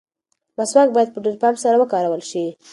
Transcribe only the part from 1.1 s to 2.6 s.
په ډېر پام سره وکارول شي.